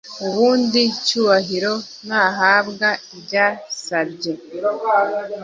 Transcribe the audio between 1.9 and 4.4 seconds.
nahabwa ibyasabye